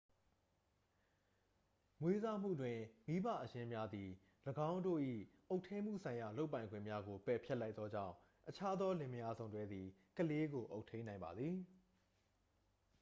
[2.01, 4.09] မွေးစားမှုတွင် မိဘအရင်းများသည်
[4.69, 4.99] ၎င်းတို့၏
[5.49, 8.13] အုပ်ထိန်းမှုဆိုင်ရာလုပ်ပိုင်ခွင့်များကို ပယ်ဖျက်လိုက်သောကြောင့်
[8.49, 9.87] အခြားသောလင်မယားစုံတွဲသည်
[10.17, 11.55] ကလေးကို အုပ်ထိန်းနိုင်ပါသည်